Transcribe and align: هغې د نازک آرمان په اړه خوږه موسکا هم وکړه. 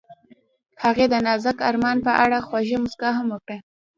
هغې 0.83 1.05
د 1.09 1.15
نازک 1.25 1.57
آرمان 1.69 1.97
په 2.05 2.11
اړه 2.23 2.37
خوږه 2.47 2.77
موسکا 2.83 3.09
هم 3.17 3.27
وکړه. 3.31 3.57